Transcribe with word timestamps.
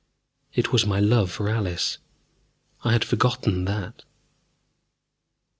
It 0.55 0.71
was 0.71 0.83
my 0.83 0.99
love 0.99 1.29
for 1.29 1.47
Alice 1.47 1.99
I 2.83 2.93
had 2.93 3.05
forgotten 3.05 3.65
that! 3.65 4.01